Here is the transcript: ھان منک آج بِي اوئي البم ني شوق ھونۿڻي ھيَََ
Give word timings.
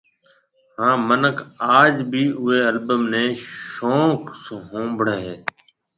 ھان 0.75 0.97
منک 1.07 1.37
آج 1.79 1.95
بِي 2.11 2.23
اوئي 2.39 2.59
البم 2.69 3.01
ني 3.11 3.25
شوق 3.71 4.21
ھونۿڻي 4.67 5.17
ھيَََ 5.23 5.35